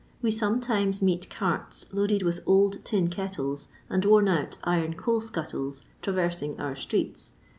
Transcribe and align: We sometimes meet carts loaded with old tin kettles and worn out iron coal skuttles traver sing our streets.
We 0.23 0.31
sometimes 0.31 1.03
meet 1.03 1.29
carts 1.29 1.85
loaded 1.93 2.23
with 2.23 2.39
old 2.47 2.83
tin 2.83 3.07
kettles 3.11 3.67
and 3.87 4.03
worn 4.03 4.27
out 4.29 4.57
iron 4.63 4.95
coal 4.95 5.21
skuttles 5.21 5.83
traver 6.01 6.33
sing 6.33 6.59
our 6.59 6.75
streets. 6.75 7.33